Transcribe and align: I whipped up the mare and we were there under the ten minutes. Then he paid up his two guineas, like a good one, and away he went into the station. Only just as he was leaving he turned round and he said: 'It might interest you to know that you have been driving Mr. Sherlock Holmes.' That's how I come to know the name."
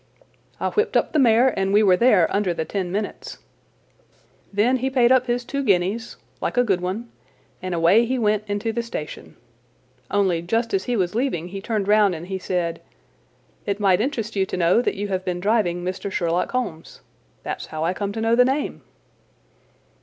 I 0.59 0.69
whipped 0.71 0.97
up 0.97 1.11
the 1.13 1.19
mare 1.19 1.49
and 1.55 1.71
we 1.71 1.83
were 1.83 1.95
there 1.95 2.25
under 2.35 2.55
the 2.55 2.65
ten 2.65 2.91
minutes. 2.91 3.37
Then 4.51 4.77
he 4.77 4.89
paid 4.89 5.11
up 5.11 5.27
his 5.27 5.45
two 5.45 5.61
guineas, 5.63 6.17
like 6.41 6.57
a 6.57 6.63
good 6.63 6.81
one, 6.81 7.11
and 7.61 7.75
away 7.75 8.05
he 8.07 8.17
went 8.17 8.43
into 8.47 8.73
the 8.73 8.81
station. 8.81 9.35
Only 10.09 10.41
just 10.41 10.73
as 10.73 10.85
he 10.85 10.95
was 10.95 11.13
leaving 11.13 11.49
he 11.49 11.61
turned 11.61 11.87
round 11.87 12.15
and 12.15 12.25
he 12.29 12.39
said: 12.39 12.81
'It 13.67 13.79
might 13.79 14.01
interest 14.01 14.35
you 14.35 14.43
to 14.47 14.57
know 14.57 14.81
that 14.81 14.95
you 14.95 15.09
have 15.09 15.23
been 15.23 15.39
driving 15.39 15.83
Mr. 15.83 16.11
Sherlock 16.11 16.51
Holmes.' 16.51 17.01
That's 17.43 17.67
how 17.67 17.83
I 17.83 17.93
come 17.93 18.11
to 18.11 18.21
know 18.21 18.33
the 18.35 18.43
name." 18.43 18.81